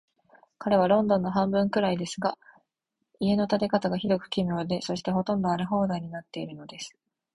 [0.57, 2.35] 街はロンドンの半分くらいですが、
[3.19, 6.97] 家の建て方が、ひどく奇妙で、そして、ほとんど荒れ放題になっているのです。